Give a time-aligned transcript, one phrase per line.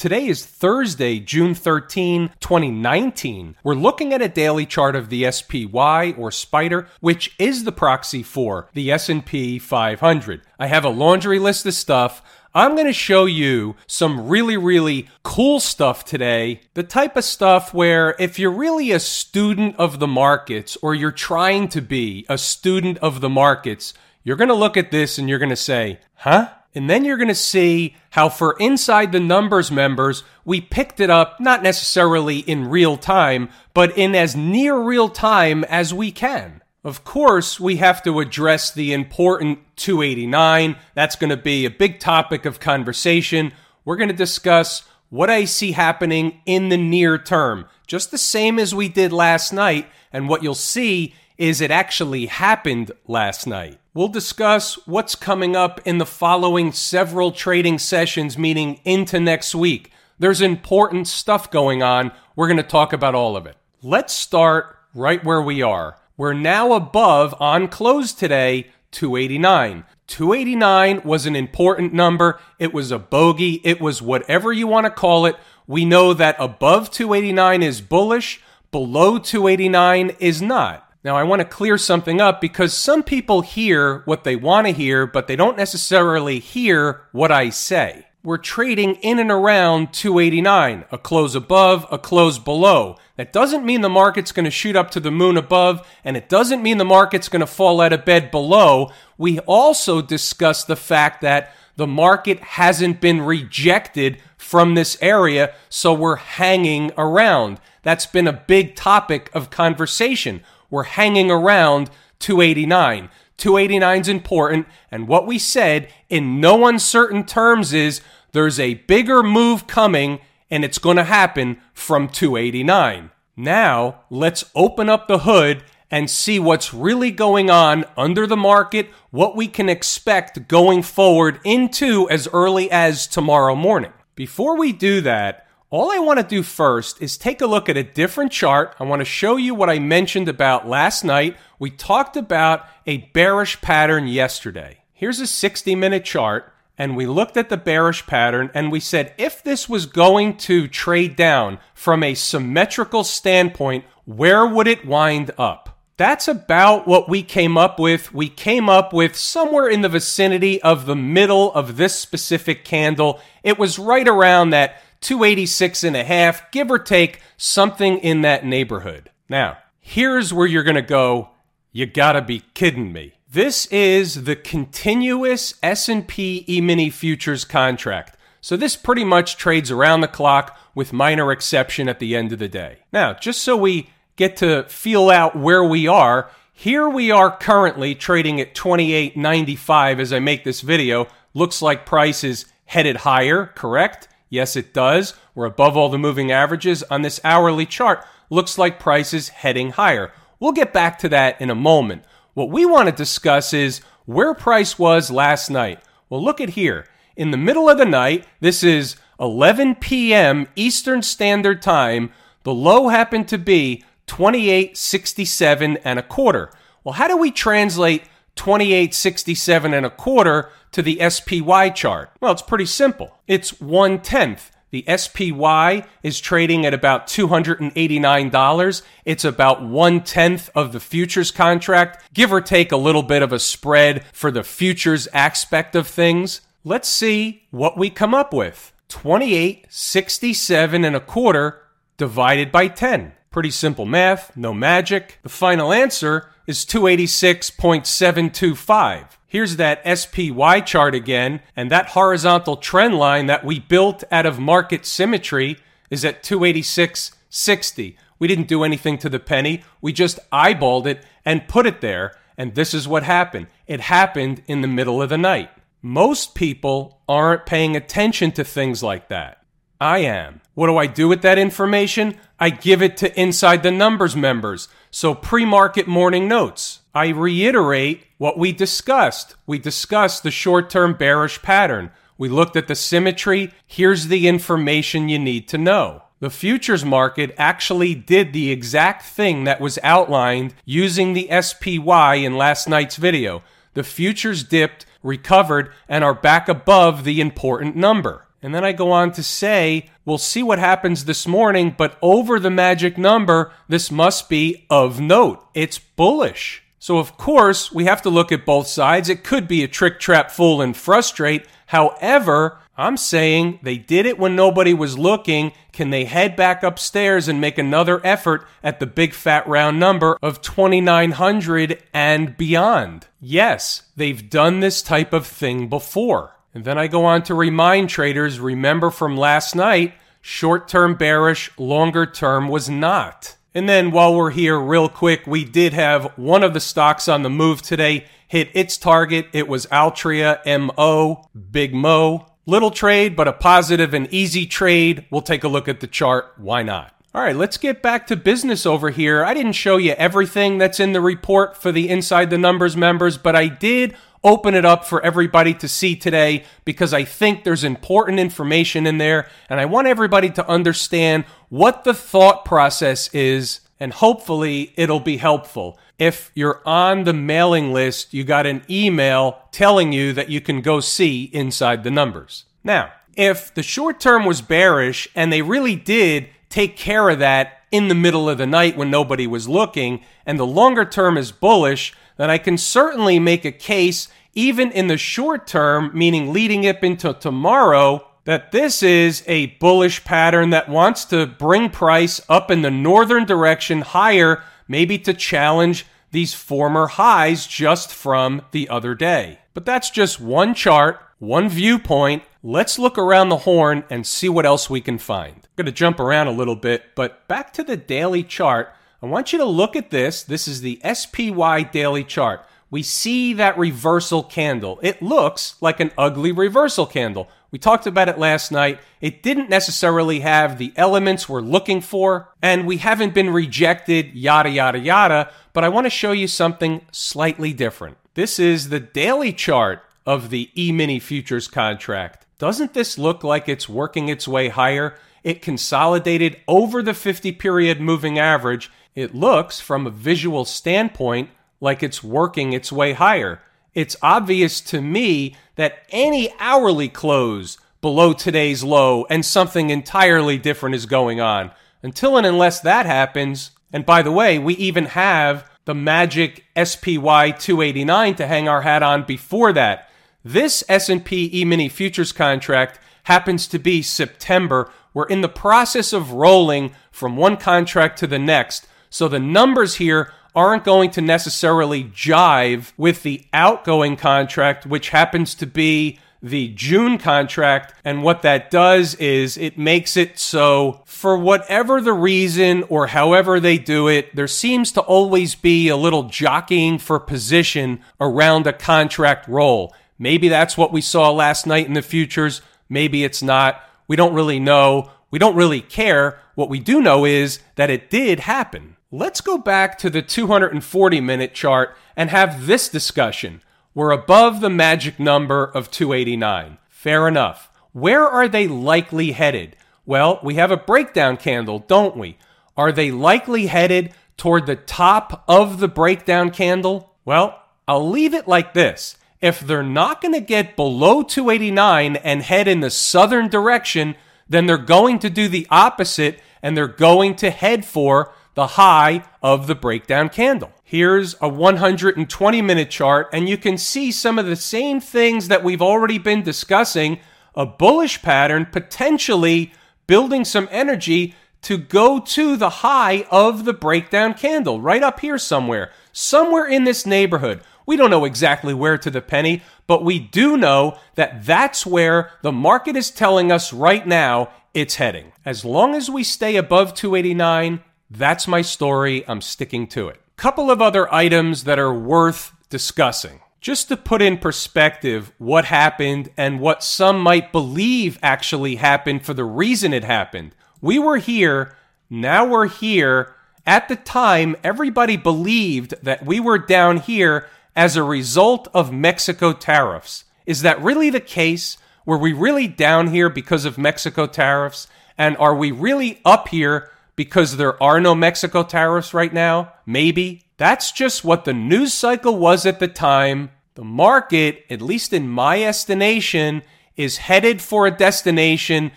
[0.00, 3.56] Today is Thursday, June 13, 2019.
[3.62, 8.22] We're looking at a daily chart of the SPY or Spider, which is the proxy
[8.22, 10.40] for the S&P 500.
[10.58, 12.22] I have a laundry list of stuff.
[12.54, 16.62] I'm going to show you some really, really cool stuff today.
[16.72, 21.12] The type of stuff where if you're really a student of the markets or you're
[21.12, 23.92] trying to be a student of the markets,
[24.24, 26.48] you're going to look at this and you're going to say, huh?
[26.74, 31.10] And then you're going to see how for inside the numbers members, we picked it
[31.10, 36.62] up not necessarily in real time, but in as near real time as we can.
[36.84, 40.76] Of course, we have to address the important 289.
[40.94, 43.52] That's going to be a big topic of conversation.
[43.84, 48.60] We're going to discuss what I see happening in the near term, just the same
[48.60, 49.88] as we did last night.
[50.12, 53.79] And what you'll see is it actually happened last night.
[53.92, 59.90] We'll discuss what's coming up in the following several trading sessions, meaning into next week.
[60.16, 62.12] There's important stuff going on.
[62.36, 63.56] We're going to talk about all of it.
[63.82, 65.98] Let's start right where we are.
[66.16, 69.84] We're now above on close today 289.
[70.06, 72.38] 289 was an important number.
[72.60, 73.60] It was a bogey.
[73.64, 75.34] It was whatever you want to call it.
[75.66, 80.89] We know that above 289 is bullish, below 289 is not.
[81.02, 84.72] Now, I want to clear something up because some people hear what they want to
[84.72, 88.06] hear, but they don't necessarily hear what I say.
[88.22, 92.98] We're trading in and around 289, a close above, a close below.
[93.16, 96.28] That doesn't mean the market's going to shoot up to the moon above, and it
[96.28, 98.92] doesn't mean the market's going to fall out of bed below.
[99.16, 105.94] We also discuss the fact that the market hasn't been rejected from this area, so
[105.94, 107.58] we're hanging around.
[107.82, 113.08] That's been a big topic of conversation we're hanging around 289.
[113.36, 118.00] 289 is important, and what we said in no uncertain terms is
[118.32, 120.20] there's a bigger move coming,
[120.50, 123.10] and it's going to happen from 289.
[123.36, 128.90] Now, let's open up the hood and see what's really going on under the market,
[129.10, 133.92] what we can expect going forward into as early as tomorrow morning.
[134.14, 137.76] Before we do that, all I want to do first is take a look at
[137.76, 138.74] a different chart.
[138.80, 141.36] I want to show you what I mentioned about last night.
[141.60, 144.78] We talked about a bearish pattern yesterday.
[144.92, 149.14] Here's a 60 minute chart, and we looked at the bearish pattern and we said
[149.16, 155.30] if this was going to trade down from a symmetrical standpoint, where would it wind
[155.38, 155.78] up?
[155.96, 158.12] That's about what we came up with.
[158.12, 163.20] We came up with somewhere in the vicinity of the middle of this specific candle.
[163.42, 168.44] It was right around that 286 and a half, give or take something in that
[168.44, 169.10] neighborhood.
[169.28, 171.30] Now, here's where you're going to go,
[171.72, 173.14] you got to be kidding me.
[173.30, 178.16] This is the continuous S&P E-mini futures contract.
[178.40, 182.38] So this pretty much trades around the clock with minor exception at the end of
[182.38, 182.78] the day.
[182.92, 187.94] Now, just so we get to feel out where we are, here we are currently
[187.94, 191.06] trading at 28.95 as I make this video.
[191.32, 194.08] Looks like price is headed higher, correct?
[194.30, 195.14] Yes, it does.
[195.34, 198.04] We're above all the moving averages on this hourly chart.
[198.30, 200.12] Looks like prices heading higher.
[200.38, 202.04] We'll get back to that in a moment.
[202.32, 205.80] What we want to discuss is where price was last night.
[206.08, 206.86] Well, look at here.
[207.16, 210.46] In the middle of the night, this is 11 p.m.
[210.54, 212.12] Eastern Standard Time.
[212.44, 216.52] The low happened to be 2867 and a quarter.
[216.82, 218.04] Well, how do we translate
[218.40, 222.10] 2867 and a quarter to the SPY chart?
[222.22, 223.18] Well, it's pretty simple.
[223.28, 224.50] It's one tenth.
[224.70, 228.82] The SPY is trading at about $289.
[229.04, 233.30] It's about one tenth of the futures contract, give or take a little bit of
[233.30, 236.40] a spread for the futures aspect of things.
[236.64, 238.72] Let's see what we come up with.
[238.88, 241.60] 2867 and a quarter
[241.98, 243.12] divided by 10.
[243.30, 245.20] Pretty simple math, no magic.
[245.22, 249.06] The final answer is 286.725.
[249.24, 254.40] Here's that SPY chart again, and that horizontal trend line that we built out of
[254.40, 255.58] market symmetry
[255.90, 257.94] is at 286.60.
[258.18, 262.16] We didn't do anything to the penny, we just eyeballed it and put it there,
[262.36, 263.46] and this is what happened.
[263.68, 265.50] It happened in the middle of the night.
[265.82, 269.39] Most people aren't paying attention to things like that.
[269.80, 270.42] I am.
[270.54, 272.18] What do I do with that information?
[272.38, 274.68] I give it to Inside the Numbers members.
[274.90, 276.80] So pre market morning notes.
[276.94, 279.36] I reiterate what we discussed.
[279.46, 281.92] We discussed the short term bearish pattern.
[282.18, 283.54] We looked at the symmetry.
[283.66, 286.02] Here's the information you need to know.
[286.18, 292.36] The futures market actually did the exact thing that was outlined using the SPY in
[292.36, 293.42] last night's video.
[293.72, 298.26] The futures dipped, recovered, and are back above the important number.
[298.42, 302.40] And then I go on to say, we'll see what happens this morning, but over
[302.40, 305.46] the magic number, this must be of note.
[305.54, 306.62] It's bullish.
[306.78, 309.10] So, of course, we have to look at both sides.
[309.10, 311.46] It could be a trick, trap, fool, and frustrate.
[311.66, 315.52] However, I'm saying they did it when nobody was looking.
[315.72, 320.16] Can they head back upstairs and make another effort at the big fat round number
[320.22, 323.08] of 2,900 and beyond?
[323.20, 326.36] Yes, they've done this type of thing before.
[326.54, 331.50] And then I go on to remind traders remember from last night, short term bearish,
[331.58, 333.36] longer term was not.
[333.54, 337.22] And then while we're here, real quick, we did have one of the stocks on
[337.22, 339.26] the move today hit its target.
[339.32, 342.26] It was Altria MO, Big Mo.
[342.46, 345.04] Little trade, but a positive and easy trade.
[345.10, 346.32] We'll take a look at the chart.
[346.36, 346.94] Why not?
[347.12, 349.24] All right, let's get back to business over here.
[349.24, 353.18] I didn't show you everything that's in the report for the Inside the Numbers members,
[353.18, 357.64] but I did open it up for everybody to see today because I think there's
[357.64, 363.60] important information in there and I want everybody to understand what the thought process is
[363.80, 369.42] and hopefully it'll be helpful if you're on the mailing list, you got an email
[369.52, 372.46] telling you that you can go see inside the numbers.
[372.64, 377.62] Now, if the short term was bearish and they really did take care of that
[377.72, 381.32] in the middle of the night when nobody was looking, and the longer term is
[381.32, 386.66] bullish, then I can certainly make a case, even in the short term, meaning leading
[386.66, 392.50] up into tomorrow, that this is a bullish pattern that wants to bring price up
[392.50, 398.94] in the northern direction higher maybe to challenge these former highs just from the other
[398.94, 399.38] day.
[399.54, 402.22] But that's just one chart, one viewpoint.
[402.42, 405.34] Let's look around the horn and see what else we can find.
[405.34, 408.72] I'm going to jump around a little bit, but back to the daily chart.
[409.02, 410.22] I want you to look at this.
[410.22, 412.42] This is the SPY daily chart.
[412.70, 414.80] We see that reversal candle.
[414.82, 417.28] It looks like an ugly reversal candle.
[417.50, 418.80] We talked about it last night.
[419.02, 424.48] It didn't necessarily have the elements we're looking for, and we haven't been rejected, yada,
[424.48, 425.30] yada, yada.
[425.52, 427.98] But I want to show you something slightly different.
[428.14, 432.19] This is the daily chart of the E mini futures contract.
[432.40, 434.96] Doesn't this look like it's working its way higher?
[435.22, 438.68] It consolidated over the 50 period moving average.
[438.96, 443.40] It looks, from a visual standpoint, like it's working its way higher
[443.74, 450.74] it's obvious to me that any hourly close below today's low and something entirely different
[450.74, 451.50] is going on.
[451.82, 457.30] Until and unless that happens, and by the way, we even have the magic SPY
[457.30, 459.88] 289 to hang our hat on before that.
[460.24, 464.70] This S&P E-mini futures contract happens to be September.
[464.92, 468.66] We're in the process of rolling from one contract to the next.
[468.90, 475.34] So the numbers here aren't going to necessarily jive with the outgoing contract, which happens
[475.36, 477.74] to be the June contract.
[477.84, 483.40] And what that does is it makes it so, for whatever the reason or however
[483.40, 488.52] they do it, there seems to always be a little jockeying for position around a
[488.52, 489.74] contract roll.
[490.02, 492.40] Maybe that's what we saw last night in the futures.
[492.70, 493.62] Maybe it's not.
[493.86, 494.90] We don't really know.
[495.10, 496.18] We don't really care.
[496.34, 498.76] What we do know is that it did happen.
[498.90, 503.42] Let's go back to the 240 minute chart and have this discussion.
[503.74, 506.56] We're above the magic number of 289.
[506.70, 507.50] Fair enough.
[507.72, 509.54] Where are they likely headed?
[509.84, 512.16] Well, we have a breakdown candle, don't we?
[512.56, 516.94] Are they likely headed toward the top of the breakdown candle?
[517.04, 518.96] Well, I'll leave it like this.
[519.20, 523.96] If they're not going to get below 289 and head in the southern direction,
[524.28, 529.04] then they're going to do the opposite and they're going to head for the high
[529.22, 530.52] of the breakdown candle.
[530.64, 535.44] Here's a 120 minute chart, and you can see some of the same things that
[535.44, 537.00] we've already been discussing
[537.34, 539.52] a bullish pattern potentially
[539.86, 545.18] building some energy to go to the high of the breakdown candle, right up here
[545.18, 547.40] somewhere, somewhere in this neighborhood.
[547.70, 552.10] We don't know exactly where to the penny, but we do know that that's where
[552.20, 555.12] the market is telling us right now it's heading.
[555.24, 559.04] As long as we stay above 289, that's my story.
[559.06, 560.00] I'm sticking to it.
[560.16, 563.20] Couple of other items that are worth discussing.
[563.40, 569.14] Just to put in perspective what happened and what some might believe actually happened for
[569.14, 570.34] the reason it happened.
[570.60, 571.54] We were here,
[571.88, 573.14] now we're here.
[573.46, 579.32] At the time, everybody believed that we were down here as a result of Mexico
[579.32, 580.04] tariffs.
[580.26, 581.58] Is that really the case?
[581.84, 584.68] Were we really down here because of Mexico tariffs?
[584.96, 589.52] And are we really up here because there are no Mexico tariffs right now?
[589.66, 590.24] Maybe.
[590.36, 593.30] That's just what the news cycle was at the time.
[593.54, 596.42] The market, at least in my estimation,
[596.76, 598.72] is headed for a destination.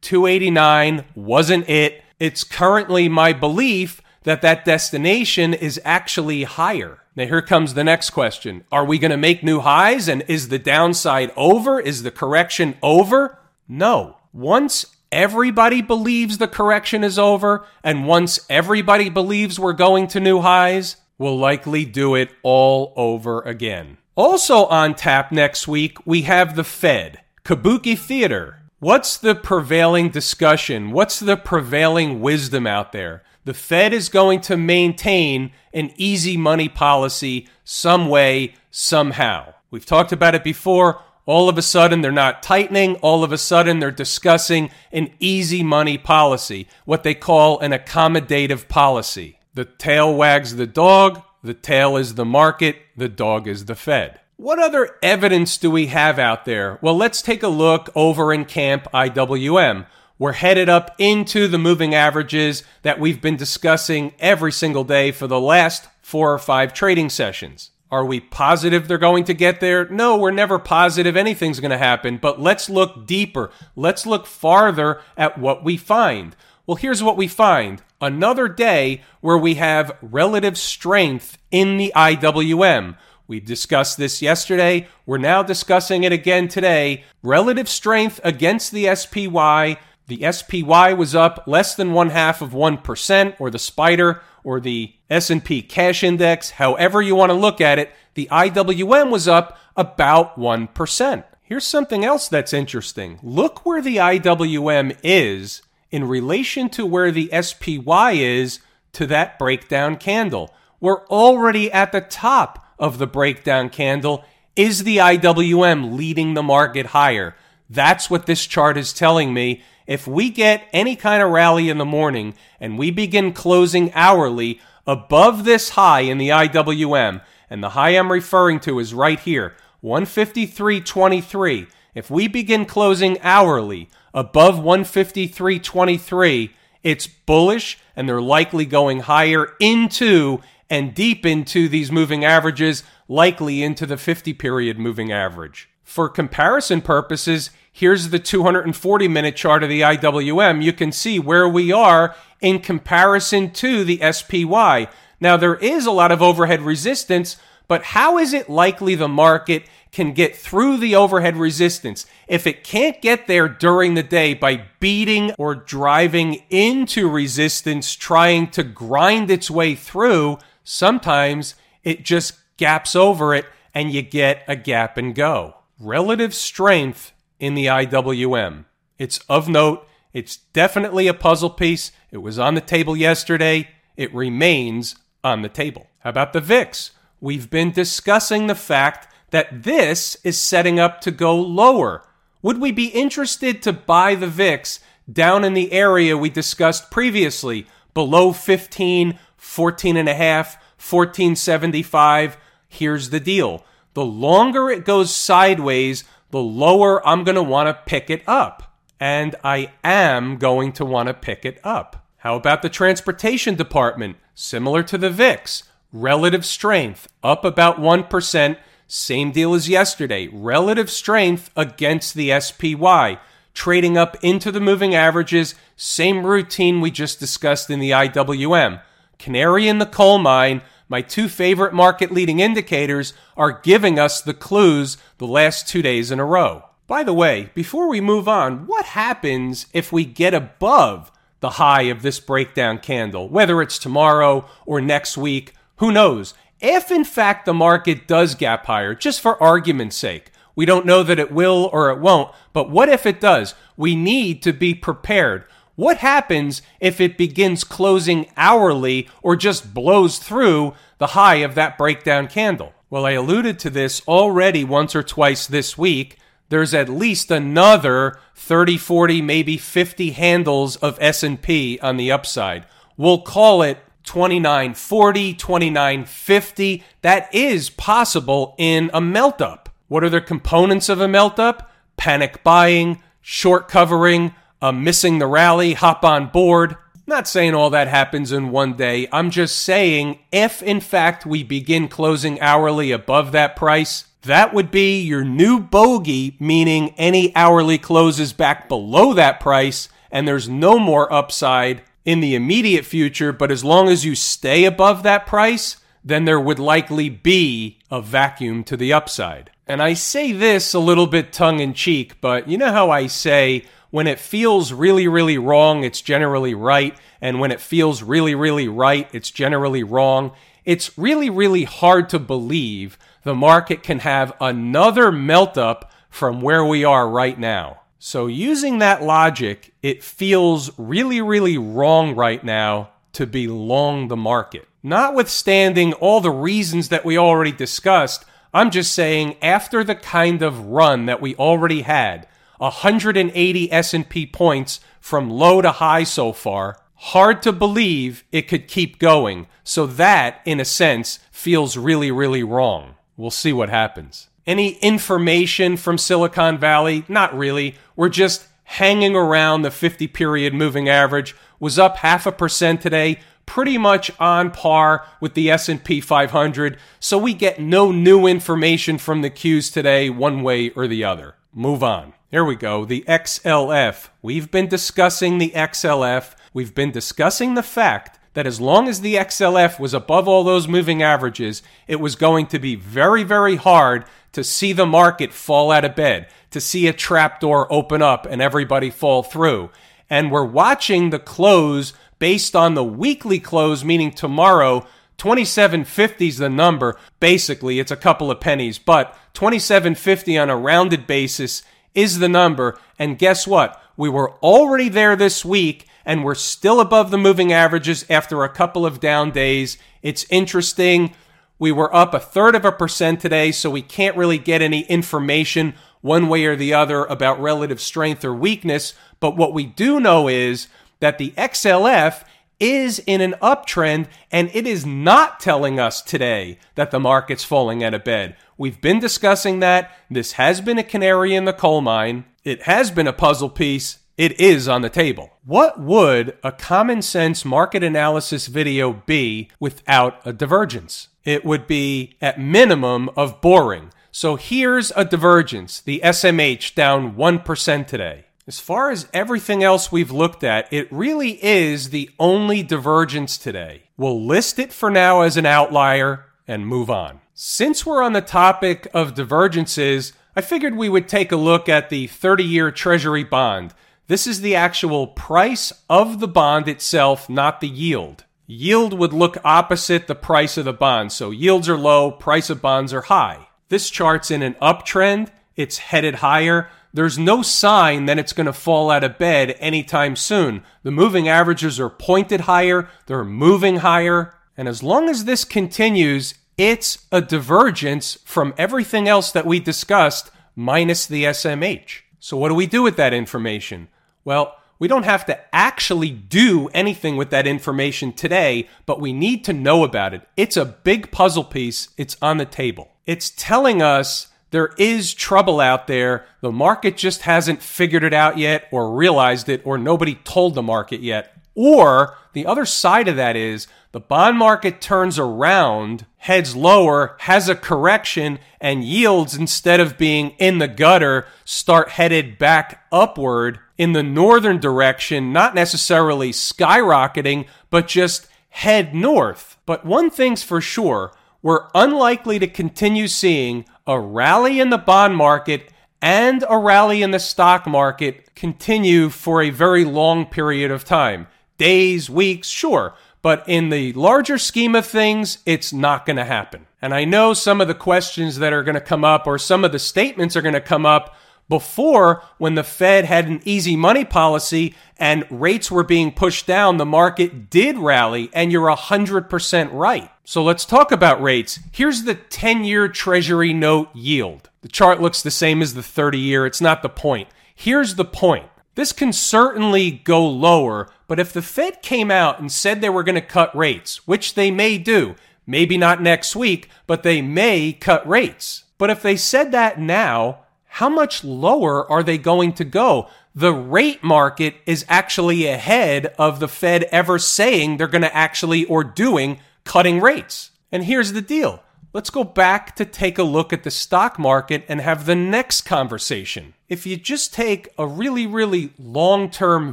[0.00, 2.02] 289 wasn't it.
[2.18, 6.98] It's currently my belief that that destination is actually higher.
[7.18, 10.06] Now, here comes the next question Are we going to make new highs?
[10.06, 11.80] And is the downside over?
[11.80, 13.40] Is the correction over?
[13.66, 14.18] No.
[14.32, 20.42] Once everybody believes the correction is over, and once everybody believes we're going to new
[20.42, 23.98] highs, we'll likely do it all over again.
[24.14, 28.60] Also on tap next week, we have the Fed, Kabuki Theater.
[28.78, 30.92] What's the prevailing discussion?
[30.92, 33.24] What's the prevailing wisdom out there?
[33.48, 39.54] The Fed is going to maintain an easy money policy some way, somehow.
[39.70, 41.00] We've talked about it before.
[41.24, 42.96] All of a sudden, they're not tightening.
[42.96, 48.68] All of a sudden, they're discussing an easy money policy, what they call an accommodative
[48.68, 49.38] policy.
[49.54, 54.20] The tail wags the dog, the tail is the market, the dog is the Fed.
[54.36, 56.78] What other evidence do we have out there?
[56.82, 59.86] Well, let's take a look over in Camp IWM.
[60.18, 65.28] We're headed up into the moving averages that we've been discussing every single day for
[65.28, 67.70] the last four or five trading sessions.
[67.90, 69.88] Are we positive they're going to get there?
[69.88, 73.50] No, we're never positive anything's going to happen, but let's look deeper.
[73.76, 76.34] Let's look farther at what we find.
[76.66, 82.96] Well, here's what we find another day where we have relative strength in the IWM.
[83.28, 84.88] We discussed this yesterday.
[85.06, 87.04] We're now discussing it again today.
[87.22, 89.78] Relative strength against the SPY.
[90.08, 94.94] The SPY was up less than one half of 1%, or the spider or the
[95.10, 100.38] S&P cash index, however you want to look at it, the IWM was up about
[100.38, 101.24] 1%.
[101.42, 103.18] Here's something else that's interesting.
[103.22, 105.60] Look where the IWM is
[105.90, 108.60] in relation to where the SPY is
[108.92, 110.54] to that breakdown candle.
[110.80, 114.24] We're already at the top of the breakdown candle.
[114.56, 117.36] Is the IWM leading the market higher?
[117.68, 121.78] That's what this chart is telling me if we get any kind of rally in
[121.78, 127.70] the morning and we begin closing hourly above this high in the IWM, and the
[127.70, 131.68] high I'm referring to is right here, 153.23.
[131.94, 136.50] If we begin closing hourly above 153.23,
[136.82, 143.62] it's bullish and they're likely going higher into and deep into these moving averages, likely
[143.62, 145.70] into the 50 period moving average.
[145.88, 150.62] For comparison purposes, here's the 240 minute chart of the IWM.
[150.62, 154.88] You can see where we are in comparison to the SPY.
[155.18, 159.64] Now, there is a lot of overhead resistance, but how is it likely the market
[159.90, 164.66] can get through the overhead resistance if it can't get there during the day by
[164.80, 170.38] beating or driving into resistance, trying to grind its way through?
[170.64, 177.12] Sometimes it just gaps over it and you get a gap and go relative strength
[177.38, 178.64] in the IWM.
[178.98, 179.86] It's of note.
[180.12, 181.92] It's definitely a puzzle piece.
[182.10, 183.68] It was on the table yesterday.
[183.96, 185.86] It remains on the table.
[186.00, 186.90] How about the VIX?
[187.20, 192.04] We've been discussing the fact that this is setting up to go lower.
[192.42, 194.80] Would we be interested to buy the VIX
[195.10, 202.36] down in the area we discussed previously, below 15, 14 and a half, 1475?
[202.68, 203.64] Here's the deal.
[203.98, 208.72] The longer it goes sideways, the lower I'm going to want to pick it up.
[209.00, 212.06] And I am going to want to pick it up.
[212.18, 214.18] How about the transportation department?
[214.36, 215.64] Similar to the VIX.
[215.92, 218.56] Relative strength up about 1%.
[218.86, 220.28] Same deal as yesterday.
[220.28, 223.18] Relative strength against the SPY.
[223.52, 225.56] Trading up into the moving averages.
[225.74, 228.80] Same routine we just discussed in the IWM.
[229.18, 234.34] Canary in the coal mine my two favorite market leading indicators are giving us the
[234.34, 236.64] clues the last two days in a row.
[236.86, 241.82] By the way, before we move on, what happens if we get above the high
[241.82, 245.54] of this breakdown candle, whether it's tomorrow or next week?
[245.76, 246.32] Who knows?
[246.60, 251.04] If in fact the market does gap higher, just for argument's sake, we don't know
[251.04, 253.54] that it will or it won't, but what if it does?
[253.76, 255.44] We need to be prepared.
[255.78, 261.78] What happens if it begins closing hourly or just blows through the high of that
[261.78, 262.72] breakdown candle?
[262.90, 266.18] Well, I alluded to this already once or twice this week.
[266.48, 272.66] There's at least another 30, 40, maybe 50 handles of S&P on the upside.
[272.96, 276.82] We'll call it 2940, 2950.
[277.02, 279.68] That is possible in a melt up.
[279.86, 281.70] What are the components of a melt up?
[281.96, 286.76] Panic buying, short covering, a missing the rally, hop on board.
[287.06, 289.08] Not saying all that happens in one day.
[289.12, 294.70] I'm just saying if in fact we begin closing hourly above that price, that would
[294.70, 300.78] be your new bogey, meaning any hourly closes back below that price and there's no
[300.78, 303.32] more upside in the immediate future.
[303.32, 308.00] But as long as you stay above that price, then there would likely be a
[308.00, 309.50] vacuum to the upside.
[309.66, 313.06] And I say this a little bit tongue in cheek, but you know how I
[313.06, 316.96] say when it feels really, really wrong, it's generally right.
[317.20, 320.32] And when it feels really, really right, it's generally wrong.
[320.64, 326.64] It's really, really hard to believe the market can have another melt up from where
[326.64, 327.80] we are right now.
[327.98, 334.16] So, using that logic, it feels really, really wrong right now to be long the
[334.16, 334.68] market.
[334.82, 340.66] Notwithstanding all the reasons that we already discussed, I'm just saying after the kind of
[340.66, 346.78] run that we already had, 180 S&P points from low to high so far.
[346.94, 349.46] Hard to believe it could keep going.
[349.62, 352.96] So that, in a sense, feels really, really wrong.
[353.16, 354.28] We'll see what happens.
[354.46, 357.04] Any information from Silicon Valley?
[357.08, 357.76] Not really.
[357.94, 361.36] We're just hanging around the 50 period moving average.
[361.60, 366.78] Was up half a percent today, pretty much on par with the S&P 500.
[367.00, 371.34] So we get no new information from the Qs today one way or the other.
[371.52, 372.14] Move on.
[372.30, 372.84] Here we go.
[372.84, 374.10] The XLF.
[374.20, 376.34] We've been discussing the XLF.
[376.52, 380.68] We've been discussing the fact that as long as the XLF was above all those
[380.68, 385.70] moving averages, it was going to be very, very hard to see the market fall
[385.70, 389.70] out of bed, to see a trapdoor open up and everybody fall through.
[390.10, 394.86] And we're watching the close based on the weekly close, meaning tomorrow.
[395.16, 396.98] 2750 is the number.
[397.20, 401.62] Basically, it's a couple of pennies, but 2750 on a rounded basis
[401.98, 402.78] is the number.
[402.96, 403.82] And guess what?
[403.96, 408.48] We were already there this week and we're still above the moving averages after a
[408.48, 409.76] couple of down days.
[410.00, 411.14] It's interesting.
[411.58, 414.82] We were up a third of a percent today, so we can't really get any
[414.82, 418.94] information one way or the other about relative strength or weakness.
[419.18, 420.68] But what we do know is
[421.00, 422.22] that the XLF
[422.60, 427.84] is in an uptrend and it is not telling us today that the market's falling
[427.84, 428.36] out of bed.
[428.56, 429.92] We've been discussing that.
[430.10, 432.24] This has been a canary in the coal mine.
[432.44, 433.98] It has been a puzzle piece.
[434.16, 435.30] It is on the table.
[435.44, 441.08] What would a common sense market analysis video be without a divergence?
[441.24, 443.92] It would be at minimum of boring.
[444.10, 445.80] So here's a divergence.
[445.80, 448.24] The SMH down 1% today.
[448.48, 453.82] As far as everything else we've looked at, it really is the only divergence today.
[453.98, 457.20] We'll list it for now as an outlier and move on.
[457.34, 461.90] Since we're on the topic of divergences, I figured we would take a look at
[461.90, 463.74] the 30 year Treasury bond.
[464.06, 468.24] This is the actual price of the bond itself, not the yield.
[468.46, 471.12] Yield would look opposite the price of the bond.
[471.12, 473.48] So yields are low, price of bonds are high.
[473.68, 475.28] This chart's in an uptrend.
[475.54, 476.70] It's headed higher.
[476.92, 480.62] There's no sign that it's going to fall out of bed anytime soon.
[480.82, 482.88] The moving averages are pointed higher.
[483.06, 484.34] They're moving higher.
[484.56, 490.30] And as long as this continues, it's a divergence from everything else that we discussed
[490.56, 492.00] minus the SMH.
[492.18, 493.88] So, what do we do with that information?
[494.24, 499.44] Well, we don't have to actually do anything with that information today, but we need
[499.44, 500.22] to know about it.
[500.36, 501.88] It's a big puzzle piece.
[501.96, 502.92] It's on the table.
[503.06, 506.26] It's telling us there is trouble out there.
[506.40, 510.62] The market just hasn't figured it out yet or realized it, or nobody told the
[510.62, 511.34] market yet.
[511.54, 517.48] Or the other side of that is the bond market turns around, heads lower, has
[517.48, 523.92] a correction, and yields, instead of being in the gutter, start headed back upward in
[523.92, 529.56] the northern direction, not necessarily skyrocketing, but just head north.
[529.66, 535.16] But one thing's for sure we're unlikely to continue seeing a rally in the bond
[535.16, 540.84] market and a rally in the stock market continue for a very long period of
[540.84, 542.94] time days, weeks, sure.
[543.20, 546.66] But in the larger scheme of things, it's not going to happen.
[546.80, 549.64] And I know some of the questions that are going to come up or some
[549.64, 551.16] of the statements are going to come up
[551.48, 556.76] before when the Fed had an easy money policy and rates were being pushed down,
[556.76, 560.10] the market did rally, and you're 100% right.
[560.24, 561.58] So let's talk about rates.
[561.72, 564.50] Here's the 10 year Treasury note yield.
[564.60, 566.44] The chart looks the same as the 30 year.
[566.44, 567.28] It's not the point.
[567.54, 568.46] Here's the point.
[568.74, 573.02] This can certainly go lower, but if the Fed came out and said they were
[573.02, 577.72] going to cut rates, which they may do, maybe not next week, but they may
[577.72, 578.64] cut rates.
[578.76, 583.08] But if they said that now, how much lower are they going to go?
[583.34, 588.64] The rate market is actually ahead of the Fed ever saying they're going to actually
[588.66, 590.50] or doing cutting rates.
[590.70, 591.62] And here's the deal.
[591.92, 595.62] Let's go back to take a look at the stock market and have the next
[595.62, 596.54] conversation.
[596.68, 599.72] If you just take a really, really long term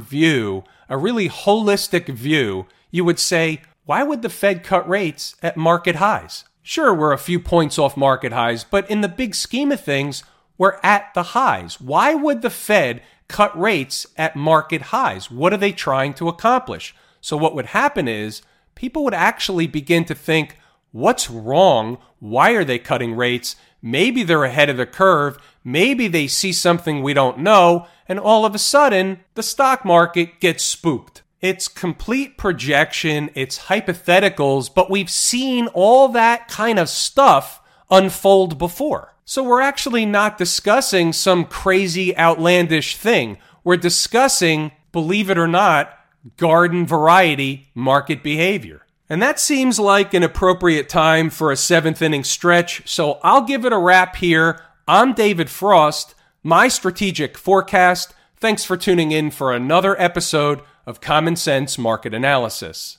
[0.00, 5.56] view, a really holistic view, you would say, why would the Fed cut rates at
[5.56, 6.44] market highs?
[6.62, 10.24] Sure, we're a few points off market highs, but in the big scheme of things,
[10.58, 11.80] we're at the highs.
[11.80, 15.30] Why would the Fed cut rates at market highs?
[15.30, 16.94] What are they trying to accomplish?
[17.20, 18.42] So, what would happen is
[18.74, 20.58] people would actually begin to think,
[20.92, 21.98] what's wrong?
[22.20, 23.56] Why are they cutting rates?
[23.82, 25.38] Maybe they're ahead of the curve.
[25.64, 27.86] Maybe they see something we don't know.
[28.08, 31.22] And all of a sudden, the stock market gets spooked.
[31.40, 39.14] It's complete projection, it's hypotheticals, but we've seen all that kind of stuff unfold before.
[39.28, 43.38] So we're actually not discussing some crazy, outlandish thing.
[43.64, 45.92] We're discussing, believe it or not,
[46.36, 48.86] garden variety market behavior.
[49.10, 53.64] And that seems like an appropriate time for a seventh inning stretch, so I'll give
[53.64, 54.62] it a wrap here.
[54.86, 58.14] I'm David Frost, my strategic forecast.
[58.36, 62.98] Thanks for tuning in for another episode of Common Sense Market Analysis.